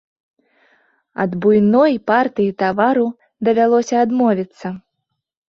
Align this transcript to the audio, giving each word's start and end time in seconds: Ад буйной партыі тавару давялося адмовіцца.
Ад 1.23 1.31
буйной 1.43 1.93
партыі 2.09 2.49
тавару 2.63 3.05
давялося 3.49 3.95
адмовіцца. 4.07 4.67